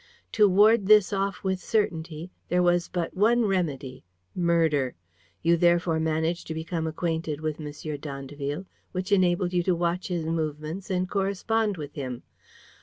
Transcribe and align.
To 0.31 0.49
ward 0.49 0.87
this 0.87 1.13
off 1.13 1.43
with 1.43 1.59
certainty, 1.59 2.31
there 2.49 2.63
was 2.63 2.87
but 2.87 3.15
one 3.15 3.45
remedy, 3.45 4.03
murder. 4.33 4.95
You 5.43 5.57
therefore 5.57 5.99
managed 5.99 6.47
to 6.47 6.55
become 6.55 6.87
acquainted 6.87 7.39
with 7.39 7.61
M. 7.61 7.71
d'Andeville, 7.99 8.65
which 8.93 9.11
enabled 9.11 9.53
you 9.53 9.61
to 9.61 9.75
watch 9.75 10.07
his 10.07 10.25
movements 10.25 10.89
and 10.89 11.07
correspond 11.07 11.77
with 11.77 11.93
him. 11.93 12.23